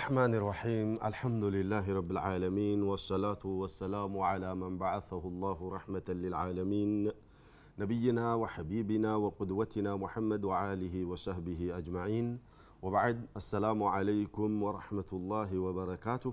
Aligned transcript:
الرحمن 0.00 0.34
الرحيم 0.34 0.88
الحمد 1.04 1.44
لله 1.44 1.84
رب 1.94 2.10
العالمين 2.10 2.82
والصلاة 2.82 3.44
والسلام 3.44 4.18
على 4.18 4.54
من 4.54 4.78
بعثه 4.78 5.22
الله 5.24 5.58
رحمة 5.72 6.08
للعالمين 6.08 7.10
نبينا 7.78 8.34
وحبيبنا 8.34 9.16
وقدوتنا 9.16 9.96
محمد 9.96 10.44
وعاله 10.44 11.04
وصحبه 11.04 11.78
أجمعين 11.78 12.38
وبعد 12.82 13.26
السلام 13.36 13.82
عليكم 13.82 14.62
ورحمة 14.62 15.10
الله 15.12 15.58
وبركاته 15.58 16.32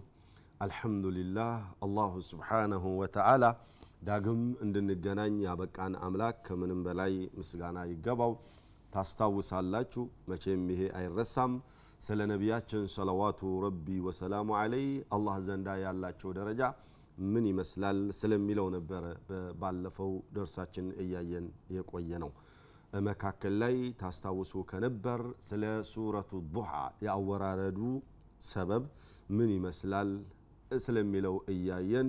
الحمد 0.62 1.06
لله 1.06 1.54
الله 1.84 2.12
سبحانه 2.32 2.84
وتعالى 3.02 3.50
ዳግም 4.08 4.42
እንድንገናኝ 4.64 5.34
ያበቃን 5.48 5.94
አምላክ 6.06 6.36
ከምንም 6.48 6.80
በላይ 6.88 7.14
ምስጋና 7.40 7.78
ይገባው 7.92 8.34
ታስታውሳላችሁ 8.94 10.04
መቼም 10.32 10.64
ይሄ 10.74 10.82
አይረሳም 11.00 11.54
ስለ 12.01 12.21
ነቢያችን 12.31 12.83
ሰለዋቱ 12.95 13.41
ረቢ 13.65 13.87
ወሰላሙ 14.07 14.49
አለይ 14.61 14.85
አላህ 15.17 15.37
ዘንዳ 15.47 15.69
ያላቸው 15.83 16.31
ደረጃ 16.39 16.61
ምን 17.29 17.45
ይመስላል 17.51 17.99
ስለሚለው 18.19 18.67
ነበረ 18.75 19.05
ባለፈው 19.61 20.13
ደርሳችን 20.37 20.87
እያየን 21.05 21.47
የቆየ 21.77 22.11
ነው 22.25 22.31
መካከል 23.07 23.55
ላይ 23.63 23.75
ታስታውሱ 24.01 24.53
ከነበር 24.71 25.21
ስለ 25.49 25.63
ሱረቱ 25.91 26.41
ዱሓ 26.55 26.71
የአወራረዱ 27.07 27.81
ሰበብ 28.49 28.85
ምን 29.39 29.51
ይመስላል 29.57 30.11
ስለሚለው 30.81 31.37
እያየን 31.55 32.09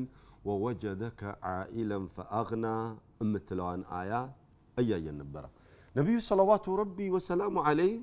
ወወጀደከ 0.49 1.21
ዓኢለን 1.49 2.05
ፈአግና 2.15 2.67
የምትለዋን 3.23 3.81
አያ 3.99 4.13
እያየን 4.77 5.17
ነበረ። 5.21 5.43
ነቢዩ 5.95 6.17
ሰለዋቱ 6.29 6.75
ረቢ 6.81 7.09
ወሰላሙ 7.15 7.55
አለይህ 7.69 7.97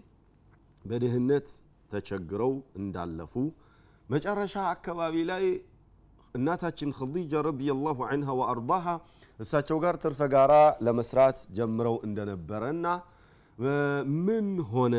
በድህነት 0.84 1.48
ተቸግረው 1.90 2.52
እንዳለፉ 2.80 3.34
መጨረሻ 4.08 4.54
አካባቢ 4.74 5.14
ላይ 5.30 5.44
እናታችን 6.34 6.90
ኸዲጃ 6.98 7.42
ረዲየላሁ 7.46 7.98
ዐንሃ 8.08 8.30
ወአርዳሃ 8.40 8.86
እሳቸው 9.38 9.78
ጋር 9.84 9.94
ትርፈ 10.02 10.20
ጋራ 10.34 10.52
ለመስራት 10.86 11.38
ጀምረው 11.56 11.96
እንደነበረ 12.06 12.62
እና 12.74 12.86
ምን 14.26 14.46
ሆነ 14.72 14.96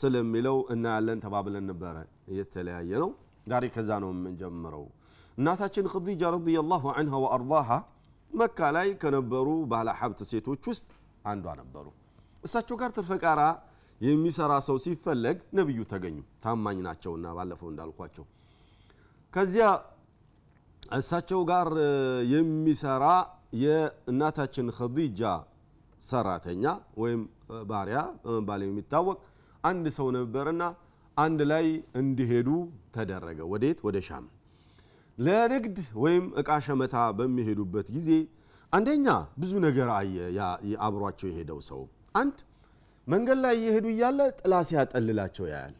ስለሚለው 0.00 0.58
እናያለን 0.74 1.22
ተባብለን 1.24 1.64
ነበረ 1.70 1.96
የተለያየ 2.38 2.92
ነው 3.02 3.10
ዛሬ 3.46 3.64
ከዛ 3.74 3.90
ነው 4.04 4.10
የምንጀምረው። 4.14 4.84
እናታችን 5.38 5.88
ኸዲጃ 5.94 6.30
ረዲየላሁ 6.36 6.84
ዐንሃ 6.94 7.14
ወአርዳሃ 7.24 7.70
መካ 8.30 8.58
ላይ 8.76 8.88
ከነበሩ 9.02 9.48
ባለ 9.72 9.88
ሀብት 10.00 10.20
ሴቶች 10.30 10.62
ውስጥ 10.70 10.86
አንዷ 11.24 11.46
ነበሩ። 11.60 11.86
እሳቸው 12.44 12.76
ጋር 12.80 12.90
ትርፈ 12.96 13.12
ጋራ 13.24 13.42
የሚሰራ 14.00 14.52
ሰው 14.66 14.76
ሲፈለግ 14.84 15.36
ነቢዩ 15.58 15.80
ተገኙ። 15.92 16.16
ታማኝ 16.44 16.78
ናቸውና 16.86 17.26
ባለፈው 17.36 17.68
እንዳልኳቸው። 17.72 18.24
ከዚያ 19.34 19.66
እሳቸው 20.96 21.40
ጋር 21.50 21.68
የሚሰራ 22.32 23.04
የእናታችን 23.62 24.66
ኸዲጃ 24.78 25.22
ሰራተኛ 26.02 26.64
ወይም 27.02 27.20
ባሪያ 27.70 27.98
በመባል 28.24 28.60
የሚታወቅ 28.66 29.18
አንድ 29.64 29.86
ሰው 29.96 30.08
ነበርና 30.16 30.62
አንድ 31.16 31.40
ላይ 31.50 31.66
እንዲሄዱ 32.00 32.48
ተደረገ። 32.96 33.38
ወዴት? 33.52 33.78
ወደ 33.86 33.96
ሻም። 34.08 34.24
ለንግድ 35.18 35.78
ወይም 36.02 36.24
እቃ 36.40 36.50
ሸመታ 36.66 36.96
በሚሄዱበት 37.18 37.86
ጊዜ 37.96 38.10
አንደኛ 38.72 39.06
ብዙ 39.40 39.52
ነገር 39.66 39.88
አየ 39.94 40.16
አብሯቸው 40.86 41.26
የሄደው 41.30 41.60
ሰው። 41.68 41.80
አንድ 42.14 42.36
መንገድ 43.06 43.38
ላይ 43.44 43.54
እየሄዱ 43.58 43.86
እያለ 43.92 44.20
ጥላ 44.40 44.54
ሲያጠልላቸው 44.68 45.44
ያያል። 45.50 45.74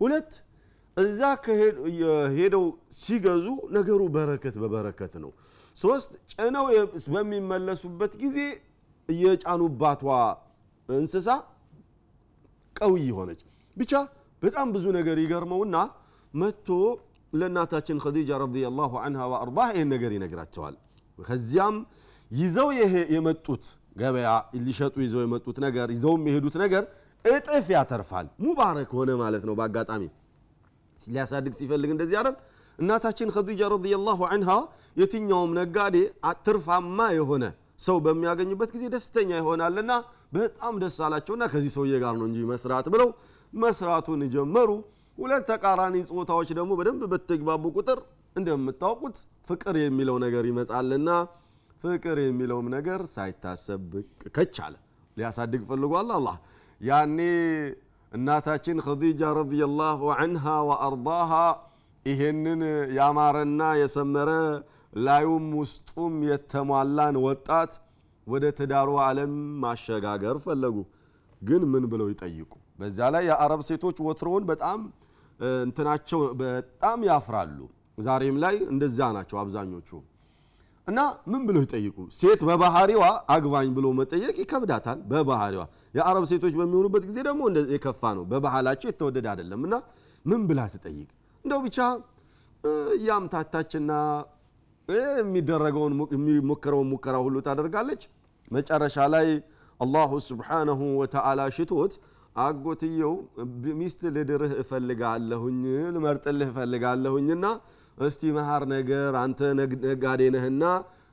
ሁለት 0.00 0.30
እዛ 0.96 1.20
ሄደው 2.36 2.64
ሲገዙ 2.98 3.46
ነገሩ 3.76 4.00
በረከት 4.16 4.56
በበረከት 4.62 5.14
ነው። 5.24 5.30
ሶስት 5.76 6.10
ጭነው 6.32 6.64
በሚመለሱበት 7.14 8.12
ጊዜ 8.22 8.38
እየጫኑባቷ 9.08 10.02
እንስሳ 10.88 11.28
ቀውይ 12.76 13.08
ሆነች። 13.18 13.40
ብቻ 13.76 13.92
በጣም 14.42 14.68
ብዙ 14.74 14.84
ነገር 14.98 15.16
ይገርመውና 15.22 15.76
መጥቶ 16.34 16.68
ለእናታችን 17.32 18.00
ኸዲጃ 18.04 18.30
ረዲየላሁ 18.42 18.92
ዐንሃ 19.02 19.22
ወአርዳህ 19.32 19.68
ይህን 19.74 19.88
ነገር 19.94 20.10
ይነግራቸዋል። 20.16 20.74
ከዚያም 21.18 21.76
ይዘው 22.30 22.68
የመጡት 23.14 23.64
ገበያ 23.96 24.28
ሊሸጡ 24.66 24.94
ይዘው 25.04 25.22
የመጡት 25.24 25.56
ነገር 25.64 25.88
ይዘውም 25.94 26.22
የሄዱት 26.28 26.56
ነገር 26.64 26.82
እጥፍ 27.24 27.66
ያተርፋል። 27.74 28.26
ሙባረክ 28.44 28.90
ሆነ 28.98 29.10
ማለት 29.20 29.42
ነው 29.48 29.54
በአጋጣሚ። 29.58 30.02
ሊያሳድግ 31.06 31.54
ሲፈልግ 31.58 31.90
እንደዚህ 31.94 32.16
አይደል? 32.20 32.36
እናታችን 32.78 33.28
ኸዲጃ 33.34 33.62
ረዲየላሁ 33.72 34.20
ዐንሃ 34.28 34.50
የትኛውም 34.96 35.50
ነጋዴ 35.58 35.96
ትርፋማ 36.46 36.98
የሆነ 37.18 37.44
ሰው 37.86 37.96
በሚያገኝበት 38.04 38.70
ጊዜ 38.74 38.84
ደስተኛ 38.94 39.30
ይሆናልና 39.40 39.92
በጣም 40.32 40.74
ደስ 40.82 40.96
አላቸውና 41.06 41.44
ከዚህ 41.52 41.70
ሰውዬ 41.76 41.94
ጋር 42.02 42.14
ነው 42.20 42.26
እንጂ 42.28 42.38
መስራት 42.50 42.86
ብለው 42.94 43.08
መስራቱን 43.52 44.20
ጀመሩ። 44.34 44.70
ሁለት 45.18 45.44
ተቃራኒ 45.50 45.96
ጾታዎች 46.10 46.50
ደግሞ 46.58 46.72
በደንብ 46.78 47.02
በተግባቡ 47.12 47.64
ቁጥር 47.76 47.98
እንደምታውቁት 48.36 49.16
ፍቅር 49.48 49.74
የሚለው 49.80 50.16
ነገር 50.24 50.44
ይመጣልና 50.50 51.08
ፍቅር 51.84 52.16
የሚለውም 52.22 52.66
ነገር 52.74 53.00
ሳይታሰብ 53.12 53.84
ከች 54.34 54.56
አለ። 54.66 54.74
ሊያሳድግ 55.16 55.62
ፈልጓል 55.70 56.10
አላህ። 56.16 56.36
ያኔ 56.80 57.18
እናታችን 58.12 58.78
ኸዲጃ 58.86 59.30
ረዲየላሁ 59.38 60.00
ዐንሃ 60.16 60.46
ወአርዳሃ 60.68 61.32
ይሄንን 62.06 62.62
ያማረና 62.98 63.62
የሰመረ 63.80 64.30
ላዩም 65.00 65.46
ውስጡም 65.60 66.14
የተሟላን 66.28 67.16
ወጣት 67.26 67.72
ወደ 68.26 68.44
ትዳሩ 68.58 68.90
ዓለም 69.04 69.32
ማሸጋገር 69.62 70.36
ፈለጉ። 70.44 70.76
ግን 71.42 71.62
ምን 71.72 71.84
ብለው 71.92 72.08
ይጠይቁ? 72.12 72.50
በዛ 72.78 72.98
ላይ 73.14 73.24
የአረብ 73.28 73.60
ሴቶች 73.68 73.96
ወትሮውን 74.06 74.44
በጣም 74.50 74.80
እንትናቸው 75.62 76.20
በጣም 76.42 76.98
ያፍራሉ። 77.08 77.58
ዛሬም 77.98 78.36
ላይ 78.44 78.54
እንደዛ 78.72 78.98
ናቸው 79.16 79.36
አብዛኞቹ 79.42 79.90
እና 80.86 81.00
ምን 81.32 81.42
ብለው 81.48 81.62
ይጠይቁ? 81.64 81.96
ሴት 82.18 82.40
በባህሪዋ 82.48 83.02
አግባኝ 83.34 83.68
ብሎ 83.76 83.86
መጠየቅ 83.98 84.34
ይከብዳታል። 84.42 84.98
በባህሪዋ 85.10 85.62
የአረብ 85.96 86.24
ሴቶች 86.30 86.54
በሚሆኑበት 86.60 87.04
ጊዜ 87.08 87.18
ደግሞ 87.28 87.42
የከፋ 87.74 88.02
ነው። 88.18 88.24
በባህላቸው 88.30 88.88
የተወደደ 88.90 89.26
አይደለም። 89.32 89.60
እና 89.66 89.74
ምን 90.24 90.40
ብላ 90.48 90.60
ትጠይቅ? 90.74 91.08
እንደው 91.44 91.60
ብቻ 91.66 91.78
እያምታታችና 92.94 93.92
የሚደረገውን 94.88 95.92
የሚሞከረውን 96.16 96.88
ሙከራ 96.92 97.16
ሁሉ 97.26 97.36
ታደርጋለች። 97.46 98.02
መጨረሻ 98.50 98.96
ላይ 99.14 99.28
አላሁ 99.80 100.10
ስብሓነሁ 100.28 100.80
ወተዓላ 101.00 101.42
ሽቶት 101.56 101.92
አጎትየው 102.36 103.14
ሚስት 103.80 104.00
ልድርህ 104.14 104.52
እፈልጋለሁኝ 104.62 105.62
ልመርጥልህ 105.94 106.48
እፈልጋለሁኝና 106.52 107.44
እስቲ 107.98 108.22
መሃር 108.36 108.62
ነገር 108.74 109.12
አንተ 109.22 109.40
ነጋዴ 109.56 110.22
ነህና 110.34 110.64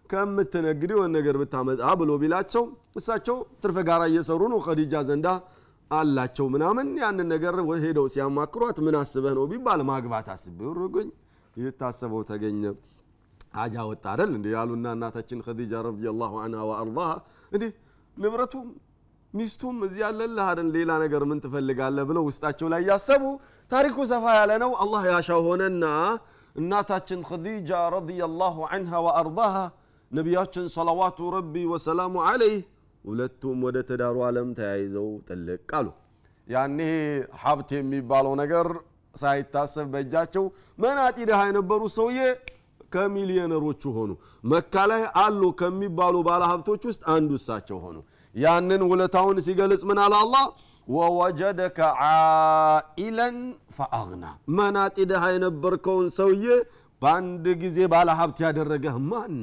ከምትነግድ 0.10 0.92
የሆን 0.94 1.12
ነገር 1.18 1.36
ብታመጣ 1.42 1.82
ብሎ 2.00 2.12
ቢላቸው 2.22 2.64
እሳቸው 3.00 3.38
ትርፈ 3.62 3.78
ጋራ 3.90 4.04
እየሰሩ 4.12 4.42
ነው 4.54 4.60
ከዲጃ 4.68 5.02
ዘንዳ 5.10 5.28
አላቸው 5.92 6.48
ምናምን። 6.54 6.88
ያንን 7.02 7.28
ነገር 7.34 7.54
ሄደው 7.86 8.06
ሲያማክሯት 8.14 8.78
ምን 8.86 8.96
አስበህ 9.00 9.34
ነው 9.38 9.46
ቢባል 9.52 9.82
ማግባት 9.90 10.28
አስቤ 10.34 10.60
ርጉኝ 10.80 11.10
የታሰበው 11.56 12.22
ተገኘ። 12.30 12.64
አጃ 13.56 13.76
ወጣ 13.90 14.04
አይደል 14.12 14.32
እንዲ 14.38 14.48
ያሉና 14.56 14.88
እናታችን 14.96 15.40
ከዲጃ 15.46 15.74
ረዲየላሁ 15.88 16.34
ዐንሃ 16.42 16.62
ወአርዳሃ 16.70 17.12
እንዴ 17.52 17.64
ንብረቱም 18.18 18.68
ሚስቱም 19.34 19.76
እዚህ 19.86 20.02
ያለልህ 20.06 20.46
አይደል? 20.50 20.68
ሌላ 20.76 20.92
ነገር 21.04 21.22
ምን 21.30 21.40
ትፈልጋለህ 21.44 22.06
ብለው 22.10 22.24
ውስጣቸው 22.30 22.68
ላይ 22.74 22.82
ያሰቡ 22.90 23.24
ታሪኩ 23.72 23.98
ሰፋ 24.12 24.26
ያለ 24.40 24.52
ነው። 24.64 24.72
አላህ 24.84 25.02
ያሻው 25.12 25.42
ሆነና 25.48 25.86
እናታችን 26.60 27.22
ኸዲጃ 27.30 27.72
ረዲየላሁ 27.96 28.56
ዐንሃ 28.70 29.02
ወአርዳሃ 29.06 29.56
ነቢያችን 30.12 30.66
ሰለዋቱ 30.76 31.30
ረቢ 31.36 31.54
ወሰላሙ 31.72 32.14
ዐለይህ 32.28 32.62
ሁለቱም 33.06 33.60
ወደ 33.66 33.78
ትዳሩ 33.90 34.18
ዓለም 34.28 34.50
ተያይዘው 34.58 35.08
ጥልቅ 35.28 35.70
አሉ። 35.80 35.88
ያኔ 36.48 36.80
ሀብት 37.44 37.70
የሚባለው 37.78 38.34
ነገር 38.42 38.68
ሳይታሰብ 39.16 39.88
በእጃቸው 39.94 40.46
መናጢ 40.80 41.18
ድሃ 41.30 41.40
የነበሩ 41.50 41.82
ሰውዬ 41.98 42.20
ከሚሊዮነሮቹ 42.94 43.84
ሆኑ። 43.98 44.12
መካ 44.52 44.86
ላይ 44.92 45.04
አሉ 45.24 45.42
ከሚባሉ 45.60 46.16
ባለሀብቶች 46.28 46.84
ውስጥ 46.90 47.02
አንዱ 47.16 47.32
እሳቸው 47.40 47.78
ሆኑ 47.86 47.98
ያንን 48.40 48.82
ውለታውን 48.90 49.38
ሲገልጽ 49.46 49.82
ምን 49.90 50.00
አለ 50.04 50.14
አላህ? 50.24 50.44
ወወጀደከ 50.88 51.78
ዓኢለን 52.06 53.36
ፈአግና። 53.76 54.24
መናጢ 54.58 54.98
ድሃ 55.12 55.24
የነበርከውን 55.34 56.08
ሰውዬ 56.18 56.46
በአንድ 57.02 57.46
ጊዜ 57.62 57.78
ባለ 57.92 58.10
ሀብት 58.20 58.40
ያደረገህ 58.46 58.96
ማን 59.10 59.36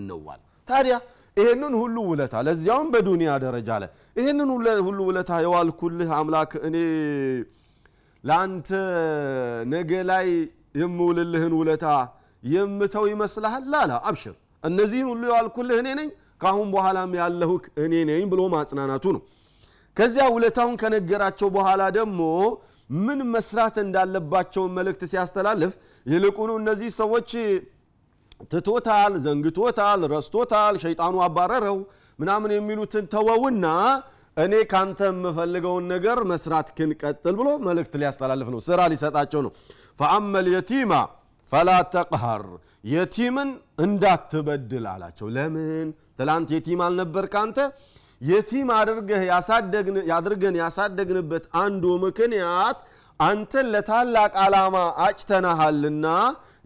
ታዲያ 0.68 0.94
ይህንን 1.36 1.74
ሁሉ 1.80 1.96
ውለታ 2.10 2.34
ለዚያውም 2.46 2.88
በዱንያ 2.92 3.30
ደረጃ 3.44 3.70
ላይ 3.82 3.90
ይህንን 4.18 4.48
ሁሉ 4.86 4.98
ውለታ 5.08 5.30
የዋልኩልህ 5.44 6.10
አምላክ 6.18 6.52
እኔ 6.68 6.76
ለአንተ 8.24 8.68
ነገ 9.72 9.90
ላይ 10.10 10.28
የምውልልህን 10.80 11.54
ውለታ 11.60 11.86
የምተው 12.42 13.04
ይመስልሃል 13.12 13.64
ላላ 13.72 13.92
አብሽር። 14.08 14.34
እነዚህን 14.62 15.08
ሁሉ 15.12 15.22
ያልኩልህ 15.32 15.78
እኔ 15.82 15.88
ነኝ 15.98 16.08
ከአሁን 16.40 16.68
በኋላም 16.74 17.12
ያለሁ 17.20 17.50
እኔ 17.84 17.94
ነኝ 18.08 18.22
ብሎ 18.32 18.40
ማጽናናቱ 18.54 19.04
ነው። 19.16 19.22
ከዚያ 19.96 20.24
ውለታውን 20.34 20.74
ከነገራቸው 20.82 21.48
በኋላ 21.54 21.82
ደግሞ 21.98 22.20
ምን 22.98 23.20
መስራት 23.34 23.76
እንዳለባቸውን 23.82 24.74
መልእክት 24.78 25.02
ሲያስተላልፍ 25.12 25.72
ይልቁኑ 26.06 26.50
እነዚህ 26.60 26.90
ሰዎች 27.00 27.30
ትቶታል 28.52 29.12
ዘንግቶታል 29.24 30.00
ረስቶታል 30.12 30.74
ሸይጣኑ 30.82 31.14
አባረረው 31.26 31.78
ምናምን 32.18 32.50
የሚሉትን 32.56 33.04
ተወውና 33.14 33.66
እኔ 34.36 34.54
ካንተ 34.70 35.00
የምፈልገውን 35.10 35.84
ነገር 35.92 36.18
መስራት 36.32 36.68
ክን 36.76 36.90
ቀጥል 37.02 37.34
ብሎ 37.40 37.48
መልእክት 37.66 37.94
ሊያስተላልፍ 38.00 38.48
ነው 38.54 38.60
ስራ 38.66 38.80
ሊሰጣቸው 38.92 39.40
ነው። 39.46 39.52
ፈአመ 39.98 40.32
ልየቲማ 40.46 40.92
ፈላ 41.50 41.70
ተቅሃር 41.92 42.42
የቲምን 42.92 43.50
እንዳትበድል 43.84 44.84
አላቸው። 44.92 45.28
ለምን? 45.36 45.88
ትላንት 46.18 46.48
የቲም 46.54 46.80
አልነበር 46.86 47.24
ካንተ 47.34 47.58
የቲም 48.20 48.68
አድርገን 50.12 50.54
ያሳደግንበት 50.60 51.44
አንዱ 51.62 51.84
ምክንያት 52.04 52.78
አንተን 53.20 53.66
ለታላቅ 53.72 54.32
ዓላማ 54.44 54.76
አጭተናሃልና 55.06 56.06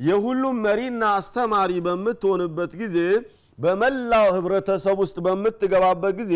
የሁሉም 0.06 0.56
መሪና 0.66 1.02
አስተማሪ 1.18 1.72
በምትሆንበት 1.86 2.72
ጊዜ 2.80 2.96
በመላው 3.60 4.26
ህብረተሰብ 4.36 4.98
ውስጥ 5.02 5.16
በምትገባበት 5.24 6.12
ጊዜ 6.20 6.34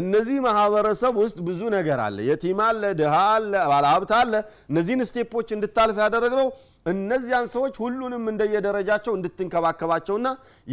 እነዚህ 0.00 0.38
ማህበረሰብ 0.46 1.14
ውስጥ 1.22 1.38
ብዙ 1.46 1.60
ነገር 1.74 2.00
አለ። 2.06 2.18
የቲም 2.28 2.60
አለ 2.66 2.82
ድሃ 3.00 3.14
አለ 3.34 3.52
ባለሀብት 3.70 4.12
አለ። 4.18 4.32
እነዚህን 4.70 5.02
ስቴፖች 5.10 5.48
እንድታልፍ 5.56 5.98
ያደረግነው 6.04 6.48
እነዚያን 6.86 7.46
ሰዎች 7.54 7.74
ሁሉንም 7.82 8.24
እንደየደረጃቸው 8.32 9.12
እንድትንከባከባቸውና 9.18 10.26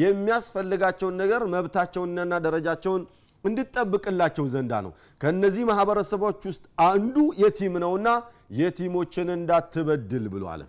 የሚያስፈልጋቸውን 0.04 1.16
ነገር 1.22 1.44
መብታቸውንና 1.54 2.34
ደረጃቸውን 2.46 3.04
እንድጠብቅላቸው 3.44 4.46
ዘንዳ 4.52 4.74
ነው። 4.86 4.92
ከነዚህ 5.22 5.64
ማህበረሰቦች 5.70 6.42
ውስጥ 6.50 6.62
አንዱ 6.86 7.16
የቲም 7.42 7.74
ነውና 7.84 8.10
የቲሞችን 8.60 9.30
እንዳትበድል 9.36 10.28
ብሎ 10.34 10.46
አለ። 10.54 10.62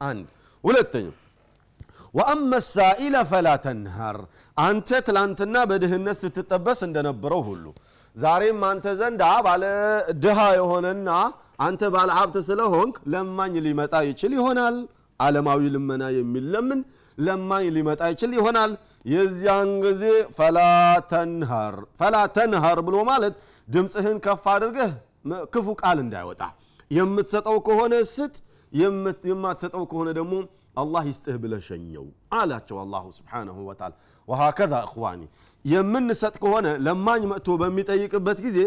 አንድ 0.00 0.26
ሁለተኛው 0.64 1.14
ወአመ 2.14 2.50
ሳኢለ 2.68 3.16
ፈላ 3.30 3.48
ተንሃር 3.64 4.16
አንተ 4.56 4.88
ትላንትና 5.06 5.56
በድህነት 5.70 6.16
ስትጠበስ 6.22 6.80
እንደነበረው 6.88 7.42
ሁሉ። 7.48 7.64
ዛሬም 8.14 8.60
አንተ 8.70 8.86
ዘንዳ 9.00 9.24
ባለ 9.46 9.64
ድሃ 10.24 10.38
የሆነና 10.58 11.10
አንተ 11.66 11.82
ባለ 11.94 12.10
ሀብት 12.18 12.36
ስለሆንክ 12.48 12.96
ለማኝ 13.12 13.54
ሊመጣ 13.66 13.94
ይችል 14.08 14.32
ይሆናል። 14.38 14.76
ዓለማዊ 15.20 15.62
ልመና 15.74 16.04
የሚለምን 16.16 16.80
ለማኝ 17.18 17.64
ሊመጣ 17.76 18.02
ይችል 18.12 18.30
ይሆናል። 18.38 18.72
የዚያን 19.04 19.70
ጊዜ 19.84 20.02
ፈላ 20.38 20.58
ተንሃር 22.36 22.78
ብሎ 22.88 22.96
ማለት 23.10 23.34
ድምፅህን 23.68 24.18
ከፍ 24.24 24.44
አድርገህ 24.54 24.92
ክፉ 25.54 25.66
ቃል 25.82 25.98
እንዳይወጣ። 26.04 26.42
የምትሰጠው 26.90 27.58
ከሆነ 27.66 27.94
ስጥ 28.14 28.34
የማትሰጠው 29.24 29.84
ከሆነ 29.90 30.08
ደግሞ 30.18 30.34
አላህ 30.76 31.02
ይስጥህ 31.10 31.36
ብለህ 31.42 31.66
አላቸው 32.34 32.76
አላሁ 32.82 33.04
ስብሓንሁ 33.16 33.56
ወተዓላ። 33.68 33.94
ወሃከዛ 34.28 34.72
እኽዋኒ 34.86 35.22
የምንሰጥ 35.64 36.34
ከሆነ 36.42 36.66
ለማኝ 36.86 37.22
መጥቶ 37.32 37.56
በሚጠይቅበት 37.62 38.38
ጊዜ 38.46 38.58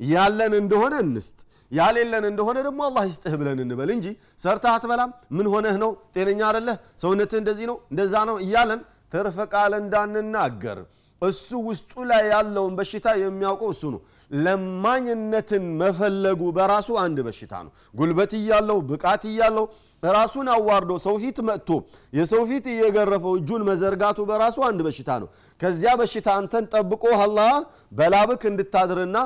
ያለን 0.00 0.54
እንደሆነ 0.60 0.94
እንስጥ 1.06 1.38
ያሌለን 1.72 2.24
እንደሆነ 2.30 2.58
ደግሞ 2.66 2.80
አላህ 2.88 3.04
ይስጥህ 3.10 3.32
ብለን 3.40 3.60
እንበል 3.64 3.90
እንጂ 3.94 4.06
ሰርተህ 4.42 4.72
አትበላም 4.74 5.10
ምን 5.36 5.46
ሆነህ 5.52 5.76
ነው? 5.82 5.90
ጤነኛ 6.14 6.40
አደለህ 6.50 6.76
ሰውነትህ 7.02 7.38
እንደዚህ 7.42 7.66
ነው 7.70 7.76
እንደዛ 7.92 8.14
ነው 8.30 8.36
እያለን 8.44 8.80
ትርፍ 9.12 9.38
ቃል 9.52 9.72
እንዳንናገር 9.80 10.78
እሱ 11.22 11.48
ውስጡ 11.66 11.92
ላይ 12.10 12.22
ያለውን 12.32 12.74
በሽታ 12.78 13.06
የሚያውቀው 13.20 13.70
እሱ 13.74 13.84
ነው። 13.94 14.00
ለማኝነትን 14.30 15.64
መፈለጉ 15.80 16.40
በራሱ 16.56 16.88
አንድ 17.02 17.18
በሽታ 17.26 17.52
ነው። 17.66 17.70
ጉልበት 17.94 18.32
እያለው 18.38 18.78
ብቃት 18.88 19.24
እያለው 19.30 19.66
ራሱን 20.02 20.48
አዋርዶ 20.54 20.92
ሰው 21.04 21.14
ፊት 21.22 21.38
መጥቶ 21.48 21.68
የሰው 22.12 22.42
ፊት 22.48 22.66
እየገረፈው 22.72 23.34
እጁን 23.38 23.62
መዘርጋቱ 23.68 24.18
በራሱ 24.30 24.56
አንድ 24.68 24.80
በሽታ 24.86 25.10
ነው። 25.22 25.28
ከዚያ 25.60 25.92
በሽታ 26.00 26.28
አንተን 26.40 26.64
ጠብቆ 26.74 27.04
አላህ 27.24 27.52
በላብክ 27.92 28.42
እንድታድርና 28.50 29.16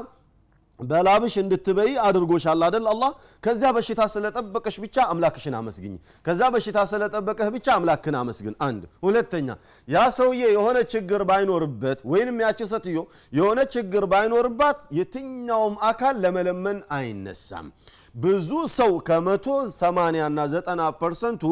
በላብሽ 0.80 1.34
እንድትበይ 1.42 1.90
አድርጎሻል 2.04 2.62
አደል 2.66 2.86
አላህ 2.92 3.10
ከዚያ 3.42 3.70
በሽታ 3.76 4.02
ስለጠበቀሽ 4.12 4.76
ብቻ 4.84 4.96
አምላክሽን 5.12 5.54
አመስግኝ። 5.58 5.94
ከዛ 6.26 6.40
በሽታ 6.54 6.78
ስለጠበቀህ 6.90 7.48
ብቻ 7.56 7.66
አምላክን 7.76 8.16
አመስግን። 8.20 8.54
አንድ 8.66 8.82
ሁለተኛ 9.06 9.48
ያ 9.88 10.04
ሰውዬ 10.18 10.42
የሆነ 10.54 10.78
ችግር 10.94 11.22
ባይኖርበት 11.30 12.00
ወይንም 12.12 12.38
ያቺ 12.44 12.60
ሴትዮ 12.72 12.98
የሆነ 13.32 13.60
ችግር 13.74 14.04
ባይኖርባት 14.12 14.80
የትኛውም 14.98 15.76
አካል 15.90 16.16
ለመለመን 16.24 16.80
አይነሳም። 16.98 17.68
ብዙ 18.16 18.48
ሰው 18.74 18.92
ከመቶ 19.08 19.46
80 19.72 20.24
እና 20.28 20.38
90 20.52 20.86
ፐርሰንቱ 21.00 21.44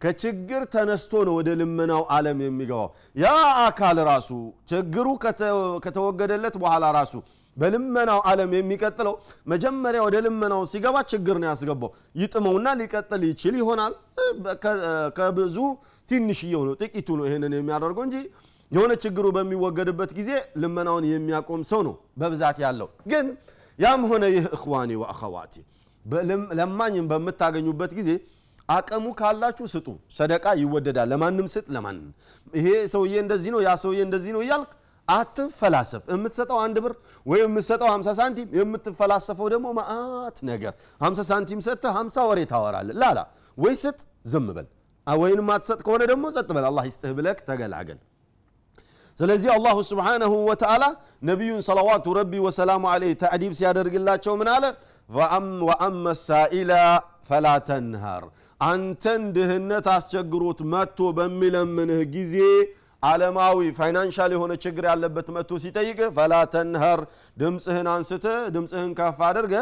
ከችግር 0.00 0.62
ተነስቶ 0.74 1.22
ነው 1.26 1.34
ወደ 1.38 1.50
ልመናው 1.60 2.02
ዓለም 2.14 2.38
የሚገባው። 2.44 2.88
ያ 3.18 3.30
አካል 3.64 3.96
ራሱ 4.08 4.30
ችግሩ 4.70 5.06
ከተወገደለት 5.84 6.56
በኋላ 6.62 6.84
ራሱ 6.98 7.14
በልመናው 7.56 8.20
ዓለም 8.28 8.52
የሚቀጥለው 8.56 9.14
መጀመሪያ 9.52 10.00
ወደ 10.06 10.16
ልመናው 10.24 10.62
ሲገባ 10.72 10.96
ችግር 11.12 11.36
ነው 11.42 11.48
ያስገባው። 11.50 11.90
ይጥመውና 12.20 12.68
ሊቀጥል 12.80 13.22
ይችል 13.30 13.54
ይሆናል። 13.60 13.92
ከብዙ 15.18 15.56
ትንሽየው 16.08 16.62
ነው 16.68 16.74
ጥቂቱ 16.82 17.08
ነው 17.18 17.24
ይህንን 17.28 17.52
የሚያደርገው 17.58 18.04
እንጂ 18.08 18.16
የሆነ 18.70 18.92
ችግሩ 19.02 19.26
በሚወገድበት 19.36 20.10
ጊዜ 20.18 20.30
ልመናውን 20.62 21.04
የሚያቆም 21.08 21.62
ሰው 21.70 21.80
ነው 21.86 21.94
በብዛት 22.20 22.58
ያለው። 22.64 22.88
ግን 23.12 23.26
ያም 23.78 24.02
ሆነ 24.10 24.24
ይህ 24.34 24.44
እኽዋኒ 24.56 24.90
ወአኸዋቲ 25.02 25.54
ለማኝም 26.58 27.06
በምታገኙበት 27.10 27.92
ጊዜ 27.98 28.10
አቅሙ 28.68 29.06
ካላችሁ 29.18 29.66
ስጡ። 29.72 29.86
ሰደቃ 30.16 30.44
ይወደዳል። 30.60 31.08
ለማንም 31.12 31.46
ስጥ 31.54 31.66
ለማንም 31.74 32.06
ይሄ 32.54 32.66
ሰውዬ 32.92 33.14
እንደዚህ 33.24 33.50
ነው 33.54 33.60
ያ 33.66 33.72
ሰውዬ 33.82 33.98
እንደዚህ 34.06 34.32
ነው 34.36 34.42
እያልክ 34.44 34.70
አትፈላሰፍ 35.08 36.02
የምትሰጠው 36.12 36.58
አንድ 36.62 36.76
ብር 36.84 36.92
ወይም 37.26 37.46
የምትሰጠው 37.46 37.88
50 37.90 38.14
ሳንቲም 38.18 38.48
የምትፈላሰፈው 38.58 39.48
ደግሞ 39.54 39.66
ማአት 39.78 40.36
ነገር። 40.50 40.72
50 41.00 41.26
ሳንቲም 41.30 41.60
ሰጥተህ 41.66 41.94
50 41.98 42.24
ወሬ 42.30 42.40
ታወራለ 42.52 42.88
ላላ 43.02 43.18
ወይ 43.58 43.74
ስጥ 43.82 43.98
ዝም 44.32 44.48
በል። 44.50 44.68
ወይንም 45.06 45.48
አትሰጥ 45.54 45.80
ከሆነ 45.86 46.02
ደግሞ 46.10 46.24
ጸጥ 46.36 46.48
በል። 46.56 46.66
አላህ 46.68 46.84
ይስጥህ 46.88 47.12
ብለክ 47.18 47.38
ተገላገል። 47.48 47.98
ስለዚህ 49.18 49.50
አላሁ 49.56 49.76
ስብሓንሁ 49.88 50.32
ወተዓላ 50.48 50.84
ነቢዩን 51.28 51.60
ሰለዋቱ 51.66 52.14
ረቢ 52.18 52.32
ወሰላሙ 52.46 52.84
አለይህ 52.92 53.16
ተዕዲብ 53.22 53.52
ሲያደርግላቸው 53.58 54.34
ምን 54.40 54.48
አለ? 54.54 54.64
وأما 55.62 56.04
السائل 56.22 56.72
فلا 57.28 57.46
تنهر። 57.68 58.24
አንተን 58.60 59.22
ድህነት 59.36 59.86
አስቸግሮት 59.94 60.60
መጥቶ 60.72 60.98
በሚለምንህ 61.18 62.00
ጊዜ 62.14 62.36
ዓለማዊ 63.04 63.58
financial 63.78 64.30
የሆነ 64.34 64.52
ችግር 64.64 64.84
ያለበት 64.90 65.26
መጥቶ 65.34 65.58
ሲጠይቅ 65.62 65.98
فلا 66.16 66.34
تنهر 66.54 67.00
ድምፅህን 67.36 67.88
አንስተ 67.94 68.24
ድምፅህን 68.54 68.92
ከፍ 68.98 69.18
አድርገ 69.28 69.54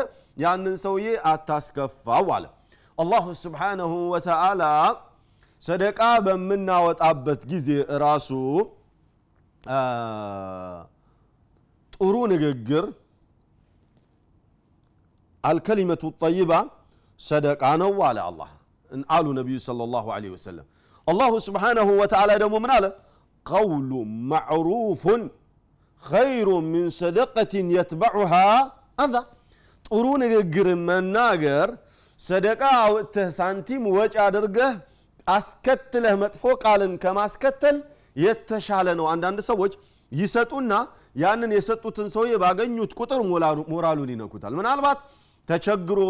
ያንን 0.43 0.77
ሰውዬ 0.83 1.07
አታስከፋው 1.31 2.29
አለ። 2.37 2.45
الله 2.99 3.25
سبحانه 3.43 3.93
وتعالى 4.13 4.63
ሰደቃ 5.63 6.01
በምናወጣበት 6.27 7.43
ጊዜ 7.53 7.69
ራሱ 8.05 8.31
ጥሩ 11.93 12.15
ንግግር 12.33 12.85
አልከሊመቱ 15.45 16.03
ጠይባ 16.23 16.53
ሰደቃ 17.21 17.63
ነው 17.83 17.95
አለ 18.09 18.19
አላህ። 18.29 18.51
አሉ 19.11 19.27
ነቢዩ 19.39 19.57
ሰለላሁ 19.67 20.07
ዐለይሂ 20.15 20.31
ወሰለም። 20.37 20.67
አላሁ 21.07 21.33
ስብሓንሁ 21.47 21.89
ወተዓላ 22.01 22.31
ደግሞ 22.43 22.57
ምን 22.65 22.73
አለ 22.75 22.85
ቀውሉ 23.47 23.91
ማዕሩፉን 24.31 25.23
ኸይሩ 26.03 26.49
ምን 26.69 26.87
ሰደቀትን 26.99 27.67
የትበዑሃ 27.75 28.33
አዛ 29.03 29.15
ጥሩ 29.87 30.07
ንግግርን 30.23 30.81
መናገር 30.89 31.69
ሰደቃ 32.21 32.63
አውጥተህ 32.83 33.29
ሳንቲም 33.39 33.85
ወጪ 33.95 34.15
አድርገህ 34.27 34.73
አስከትለህ 35.27 36.15
መጥፎ 36.23 36.43
ቃልን 36.63 36.93
ከማስከተል 37.03 37.77
የተሻለ 38.17 38.89
ነው። 38.99 39.07
አንዳንድ 39.13 39.39
ሰዎች 39.51 39.73
ይሰጡና 40.13 40.73
ያንን 41.23 41.51
የሰጡትን 41.57 42.09
ሰውዬ 42.15 42.33
ባገኙት 42.43 42.93
ቁጥር 43.01 43.21
ሞራሉን 43.73 44.11
ይነኩታል። 44.15 44.53
ምናልባት 44.59 44.99
ተቸግሮ 45.49 46.01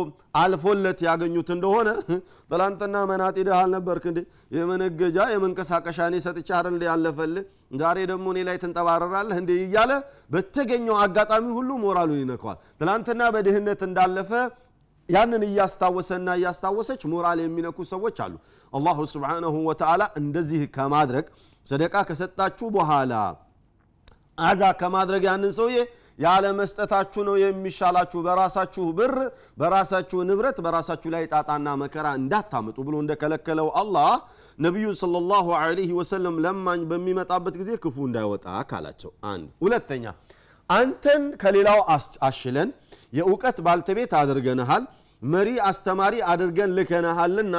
አልፎለት 0.41 0.99
ያገኙት 1.07 1.49
እንደሆነ 1.55 1.89
ትላንትና 2.51 2.97
መናጢ 3.11 3.37
ድሃ 3.47 3.59
አልነበርክ 3.63 4.05
እንዴ? 4.11 4.19
የመነገጃ 4.57 5.19
የመንቀሳቀሻ 5.33 5.99
እኔ 6.11 6.17
ሰጥቻ 6.27 6.51
አይደል 6.59 6.83
ያለፈልህ? 6.89 7.45
ዛሬ 7.81 7.99
ደግሞ 8.11 8.27
እኔ 8.35 8.39
ላይ 8.49 8.57
ትንጠባረራለህ 8.63 9.37
እንዴ 9.43 9.53
እያለ 9.65 9.93
በተገኘው 10.35 10.97
አጋጣሚ 11.05 11.47
ሁሉ 11.59 11.71
ሞራሉን 11.85 12.21
ይነከዋል 12.25 12.59
ትላንትና 12.81 13.23
በድህነት 13.35 13.83
እንዳለፈ 13.89 14.33
ያንን 15.09 15.43
እያስታወሰና 15.47 16.29
እያስታወሰች 16.39 17.03
ሞራል 17.13 17.39
የሚነኩ 17.43 17.79
ሰዎች 17.93 18.19
አሉ። 18.25 18.35
አላሁ 18.73 18.99
ስብሓንሁ 19.13 19.55
ወተዓላ 19.69 20.03
እንደዚህ 20.21 20.63
ከማድረግ 20.77 21.27
ሰደቃ 21.67 21.95
ከሰጣችሁ 22.09 22.69
በኋላ 22.77 23.13
አዛ 24.43 24.63
ከማድረግ 24.81 25.23
ያንን 25.29 25.53
ሰውዬ 25.57 25.79
ያለ 26.19 26.45
መስጠታችሁ 26.59 27.23
ነው 27.29 27.37
የሚሻላችሁ። 27.43 28.21
በራሳችሁ 28.27 28.85
ብር 28.99 29.15
በራሳችሁ 29.61 30.19
ንብረት 30.29 30.59
በራሳችሁ 30.65 31.11
ላይ 31.15 31.25
ጣጣና 31.33 31.69
መከራ 31.83 32.07
እንዳታምጡ 32.21 32.77
ብሎ 32.87 32.97
እንደከለከለው 33.03 33.69
አላህ 33.83 34.11
ነቢዩ 34.59 34.89
ሰለላሁ 35.03 35.47
ዐለይሂ 35.61 35.91
ወሰለም 35.99 36.37
ለማኝ 36.45 36.81
በሚመጣበት 36.91 37.55
ጊዜ 37.61 37.71
ክፉ 37.85 37.97
እንዳይወጣ 38.09 38.47
ካላቸው 38.71 39.13
አንድ 39.33 39.47
ሁለተኛ 39.65 40.05
አንተን 40.71 41.23
ከሌላው 41.43 41.81
አሽለን 42.29 42.69
የእውቀት 43.13 43.57
ባልተቤት 43.67 44.13
አድርገንሃል 44.21 44.85
መሪ 45.23 45.49
አስተማሪ 45.71 46.15
አድርገን 46.33 46.71
ልከንሃልና 46.77 47.57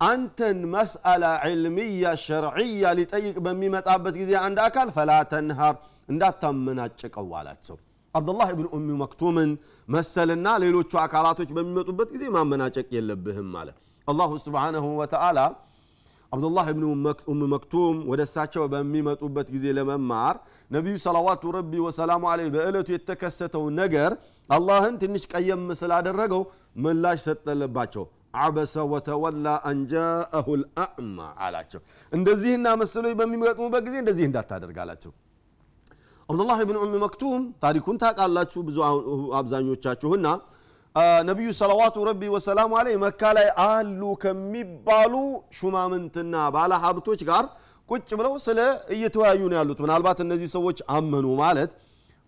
አንተን 0.00 0.58
መስአላ 0.74 1.24
ዕልምያ 1.46 2.12
ሸርዕያ 2.22 2.92
ሊጠይቅ 2.98 3.36
በሚመጣበት 3.46 4.14
ጊዜ 4.20 4.32
አንድ 4.44 4.58
አካል 4.66 4.88
ፈላ 4.96 5.12
ተንሃር 5.32 5.74
እንዳታመናጭቀው 6.08 7.28
አላቸው 7.40 7.76
አብዱላህ 8.14 8.48
ብን 8.58 8.66
ኡሚ 8.76 8.88
መክቱምን 9.00 9.50
መሰልና 9.88 10.46
ሌሎቹ 10.62 10.92
አካላቶች 11.02 11.50
በሚመጡበት 11.56 12.08
ጊዜ 12.14 12.24
ማመናጨቅ 12.36 12.86
የለብህም 12.96 13.50
አለ። 13.60 13.68
አላሁ 14.08 14.30
ስብሓንሁ 14.44 14.86
ወተዓላ 15.00 15.38
አብዱላህ 16.32 16.66
ብን 16.70 16.84
ኡም 17.28 17.40
መክቱም 17.52 17.96
ወደ 18.10 18.20
እሳቸው 18.26 18.64
በሚመጡበት 18.72 19.48
ጊዜ 19.54 19.66
ለመማር 19.78 20.36
ነቢዩ 20.70 20.96
ሰላዋቱ 21.04 21.42
ረቢ 21.56 21.72
ወሰላሙ 21.86 22.22
አለይ 22.32 22.48
በዕለቱ 22.54 22.88
የተከሰተው 22.94 23.64
ነገር 23.80 24.12
አላህን 24.50 24.94
ትንሽ 25.02 25.24
ቀየም 25.32 25.64
ስላደረገው 25.80 26.42
ምላሽ 26.84 27.18
ሰጠለባቸው። 27.26 28.04
አበሰ 28.38 28.74
ወተወላ 28.90 29.46
አንጃአሁ 29.70 30.46
ልአዕማ 30.60 31.16
አላቸው። 31.44 31.80
እንደዚህና 32.12 32.66
መስሎች 32.80 33.14
በሚገጥሙበት 33.20 33.82
ጊዜ 33.88 33.96
እንደዚህ 34.02 34.24
እንዳታደርግ 34.28 34.78
አላቸው 34.84 35.12
አብዱላህ 36.30 36.58
ብን 36.68 36.76
ኡም 36.80 36.92
መክቱም 37.02 37.42
ታሪኩን 37.62 37.96
ታውቃላችሁ 38.02 38.60
ብዙ 38.66 38.76
አብዛኞቻችሁና። 39.38 40.26
ነቢዩ 41.28 41.48
ሰለዋቱ 41.58 41.96
ረቢ 42.08 42.22
ወሰላሙ 42.34 42.70
አለይ 42.80 42.94
መካ 43.04 43.22
ላይ 43.36 43.48
አሉ 43.64 44.02
ከሚባሉ 44.22 45.12
ሹማምንትና 45.58 46.34
ባለ 46.54 46.72
ሀብቶች 46.84 47.20
ጋር 47.30 47.44
ቁጭ 47.88 48.08
ብለው 48.20 48.34
ስለ 48.46 48.58
እየተወያዩ 48.96 49.42
ነው 49.50 49.56
ያሉት። 49.60 49.78
ምናልባት 49.84 50.18
እነዚህ 50.24 50.48
ሰዎች 50.56 50.78
አመኑ 50.96 51.26
ማለት 51.42 51.70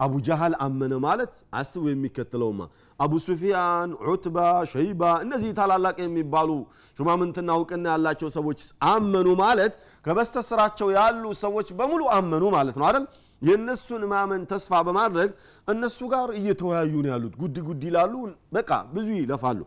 አቡ 0.00 0.14
ጃሃል 0.26 0.54
አመነ 0.64 0.92
ማለት 1.04 1.32
አስቡ 1.58 1.82
የሚከተለውማ። 1.90 2.62
አቡ 3.00 3.12
ሱፊያን 3.26 3.90
ዑትባ 4.06 4.36
ሸይባ 4.72 5.02
እነዚህ 5.24 5.50
ታላላቅ 5.58 5.96
የሚባሉ 6.02 6.50
ሹማምንትና 6.98 7.50
እውቅና 7.58 7.86
ያላቸው 7.94 8.30
ሰዎች 8.36 8.60
አመኑ 8.90 9.28
ማለት 9.42 9.74
ከበስተስራቸው 10.04 10.88
ያሉ 10.98 11.24
ሰዎች 11.44 11.70
በሙሉ 11.80 12.02
አመኑ 12.16 12.44
ማለት 12.56 12.78
ነው 12.80 12.86
አይደል 12.88 13.06
የእነሱን 13.42 14.02
ማመን 14.10 14.42
ተስፋ 14.50 14.80
በማድረግ 14.86 15.30
እነሱ 15.68 15.98
ጋር 16.12 16.28
እየተወያዩ 16.38 16.92
ነው 17.04 17.10
ያሉት። 17.12 17.34
ጉድ 17.40 17.56
ጉድ 17.68 17.82
ይላሉ። 17.88 18.14
በቃ 18.56 18.70
ብዙ 18.94 19.08
ይለፋሉ። 19.18 19.60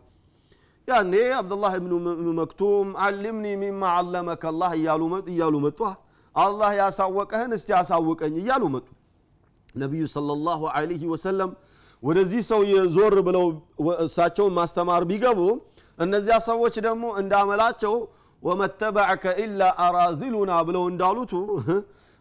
ያኔ 0.88 1.12
አብዱላህ 1.38 1.72
ብኑ 1.84 1.92
መክቱም 2.38 2.88
አልምኒ 3.04 3.46
ሚማ 3.62 3.82
አለመከ 3.98 4.42
አላህ 4.52 4.72
እያሉ 5.30 5.54
መጡ። 5.64 5.80
አላህ 6.34 6.70
ያሳወቀህን 6.80 7.52
እስቲ 7.56 7.68
ያሳውቀኝ 7.76 8.34
እያሉ 8.42 8.64
መጡ። 8.74 8.86
ነቢዩ 9.74 10.02
ሰለላሁ 10.14 10.60
ዐለይሂ 10.74 11.02
ወሰለም 11.12 11.50
ወደዚህ 12.02 12.42
ሰው 12.50 12.60
ዞር 12.94 13.14
ብለው 13.26 13.44
እሳቸውን 14.04 14.52
ማስተማር 14.58 15.02
ቢገቡ 15.10 15.40
እነዚያ 15.98 16.36
ሰዎች 16.48 16.74
ደግሞ 16.86 17.04
እንዳመላቸው 17.20 17.94
ወመተበዐከ 18.42 19.24
ኢላ 19.42 19.60
አራዚሉና 19.84 20.52
ብለው 20.68 20.84
እንዳሉቱ 20.90 21.32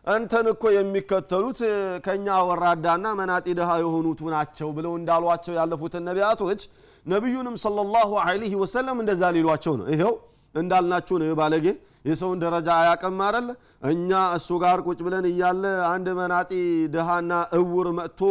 አንተን 0.05 0.47
እኮ 0.51 0.63
የሚከተሉት 0.75 1.59
ከኛ 2.05 2.27
ወራዳና 2.47 3.05
መናጢ 3.19 3.47
ድሃ 3.59 3.69
የሆኑቱ 3.83 4.21
ናቸው 4.33 4.69
ብለው 4.77 4.93
እንዳሏቸው 4.99 5.53
ያለፉትን 5.59 6.03
ነቢያቶች 6.09 6.61
ነቢዩንም 7.05 7.55
ሰለላሁ 7.63 8.11
ዐለይሂ 8.25 8.53
ወሰለም 8.61 8.99
እንደዛ 9.03 9.23
ሊሏቸው 9.35 9.73
ነው። 9.79 9.87
ይሄው 9.93 10.13
እንዳልናችሁ 10.55 11.15
ነው 11.21 11.31
ባለጌ 11.39 11.65
የሰውን 12.09 12.39
ደረጃ 12.43 12.67
አያቀም 12.81 13.17
አደለ 13.27 13.47
እኛ 13.91 14.09
እሱ 14.37 14.49
ጋር 14.63 14.79
ቁጭ 14.87 14.99
ብለን 15.05 15.25
እያለ 15.31 15.63
አንድ 15.89 16.07
መናጢ 16.19 16.51
ድሃና 16.93 17.31
እውር 17.59 17.87
መጥቶ 17.99 18.21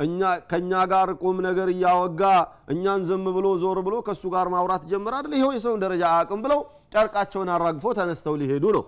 እኛ 0.00 0.20
ከእኛ 0.50 0.72
ጋር 0.92 1.08
ቁም 1.22 1.36
ነገር 1.46 1.68
እያወጋ 1.74 2.22
እኛን 2.74 3.02
ዝም 3.08 3.26
ብሎ 3.36 3.46
ዞር 3.62 3.78
ብሎ 3.86 3.94
ከእሱ 4.06 4.24
ጋር 4.34 4.48
ማውራት 4.54 4.84
ጀምር 4.92 5.14
አደለ 5.18 5.32
ይኸው 5.38 5.52
የሰውን 5.56 5.82
ደረጃ 5.84 6.02
አያቅም 6.12 6.42
ብለው 6.46 6.60
ጨርቃቸውን 6.94 7.50
አራግፎ 7.56 7.94
ተነስተው 7.98 8.34
ሊሄዱ 8.40 8.64
ነው 8.76 8.84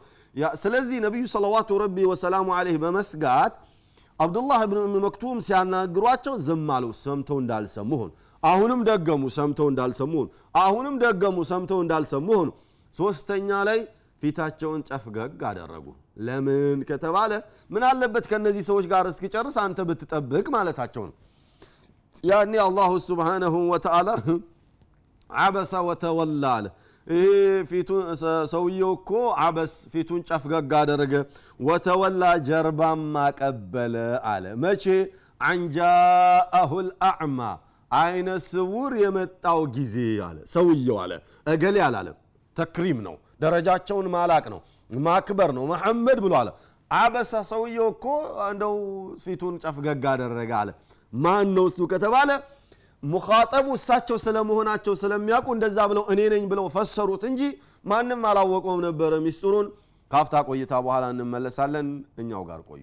ስለዚህ 0.63 0.99
ነቢዩ 1.05 1.25
ሰለዋቱ 1.33 1.71
ረቢ 1.83 1.97
ወሰላሙ 2.11 2.47
አለይህ 2.57 2.79
በመስጋት 2.83 3.53
አብዱላህ 4.21 4.61
ብን 4.71 4.79
ኡም 4.83 4.95
መክቱም 5.05 5.39
ሲያናግሯቸው 5.47 6.35
አሉ። 6.77 6.85
ሰምተው 7.03 7.39
እንዳልሰሙ 7.43 7.91
ሆኑ። 8.01 8.11
አሁንም 8.43 8.81
ደገሙ 8.89 9.23
ሰምተው 9.37 9.69
እንዳልሰሙ 9.73 10.13
ሆኑ። 10.21 10.29
አሁንም 10.63 10.95
ደገሙ 11.03 11.37
ሰምተው 11.51 11.79
እንዳልሰሙ 11.85 12.27
ሆኑ። 12.39 12.51
ሶስተኛ 12.95 13.49
ላይ 13.69 13.79
ፊታቸውን 14.23 14.81
ጨፍገግ 14.89 15.41
አደረጉ። 15.49 15.87
ለምን 16.27 16.79
ከተባለ 16.91 17.33
ምን 17.71 17.83
አለበት 17.89 18.25
ከነዚህ 18.31 18.65
ሰዎች 18.69 18.87
ጋር 18.93 19.05
እስኪጨርስ 19.11 19.57
አንተ 19.65 19.79
ብትጠብቅ 19.89 20.47
ማለታቸው 20.55 21.05
ነው። 21.09 21.15
ያኔ 22.25 22.55
አላሁ 22.67 22.93
ስብሓነሁ 23.07 23.55
ወተዓላ 23.73 24.11
አበሰ 25.31 25.73
ወተወላ 25.89 26.45
አለ 26.57 26.67
ሰውየው 28.53 28.93
እኮ 28.97 29.11
አበስ 29.41 29.73
ፊቱን 29.93 30.21
ጨፍገግ 30.29 30.73
አደረገ። 30.79 31.15
ወተወላ 31.61 32.23
ጀርባም 32.49 33.03
አቀበለ 33.25 33.95
አለ። 34.27 34.45
መቼ? 34.63 34.85
አንጃአሁ 35.49 36.73
ልአዕማ 36.87 37.41
አይነ 37.91 38.29
ስውር 38.47 38.93
የመጣው 39.03 39.61
ጊዜ 39.75 39.97
አለ። 40.27 40.39
ሰውየው 40.53 40.99
አለ። 41.03 41.13
እገሌ 41.47 41.77
አላለም 41.87 42.17
ተክሪም 42.57 42.99
ነው። 43.07 43.15
ደረጃቸውን 43.41 44.07
ማላቅ 44.15 44.45
ነው። 44.55 44.61
ማክበር 44.91 45.51
ነው። 45.57 45.65
መሐመድ 45.73 46.19
ብሎ 46.25 46.33
አለ። 46.41 46.49
አበሳ 46.91 47.33
ሰውየው 47.51 47.87
እኮ 47.95 48.05
እንደው 48.49 48.75
ፊቱን 49.25 49.55
ጨፍገግ 49.63 50.05
አደረገ 50.13 50.51
አለ። 50.61 50.71
ማን 51.13 51.49
ነው 51.57 51.67
እሱ 51.71 51.81
ከተባለ 51.93 52.31
ሙኻጠቡ 53.05 53.67
እሳቸው 53.77 54.17
ስለመሆናቸው 54.23 54.95
ስለሚያውቁ 55.01 55.49
እንደዛ 55.57 55.79
ብለው 55.91 56.05
እኔ 56.13 56.21
ነኝ 56.33 56.45
ብለው 56.53 56.67
ፈሰሩት 56.75 57.25
እንጂ 57.31 57.41
ማንም 57.85 58.23
አላወቀውም 58.31 58.81
ነበረ። 58.87 59.13
ሚስጥሩን 59.27 59.67
ካፍታ 60.11 60.35
ቆይታ 60.49 60.73
በኋላ 60.85 61.05
እንመለሳለን። 61.15 61.89
እኛው 62.23 62.43
ጋር 62.49 62.61
ቆዩ 62.71 62.83